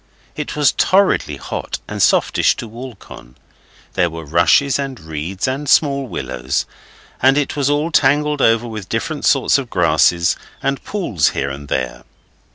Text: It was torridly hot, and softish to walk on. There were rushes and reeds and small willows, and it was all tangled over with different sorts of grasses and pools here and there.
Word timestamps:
It 0.35 0.55
was 0.55 0.71
torridly 0.71 1.35
hot, 1.37 1.77
and 1.87 2.01
softish 2.01 2.55
to 2.55 2.67
walk 2.67 3.11
on. 3.11 3.35
There 3.93 4.09
were 4.09 4.25
rushes 4.25 4.79
and 4.79 4.99
reeds 4.99 5.47
and 5.47 5.69
small 5.69 6.07
willows, 6.07 6.65
and 7.21 7.37
it 7.37 7.55
was 7.55 7.69
all 7.69 7.91
tangled 7.91 8.41
over 8.41 8.67
with 8.67 8.89
different 8.89 9.25
sorts 9.25 9.59
of 9.59 9.69
grasses 9.69 10.35
and 10.63 10.83
pools 10.83 11.29
here 11.37 11.51
and 11.51 11.67
there. 11.67 12.03